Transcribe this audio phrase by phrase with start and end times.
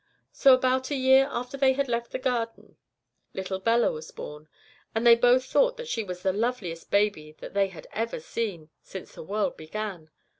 [0.31, 2.75] "So about a year after they had left the Garden
[3.35, 4.47] little Bella was born,
[4.95, 8.69] and they both thought that she was the loveliest baby that had ever been seen
[8.81, 10.09] since the world began.